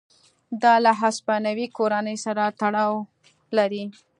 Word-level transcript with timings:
دا 0.63 0.73
له 0.85 0.91
هسپانوي 1.01 1.67
کورنۍ 1.77 2.17
سره 2.25 2.43
تړاو 2.61 2.93
لري. 3.57 3.83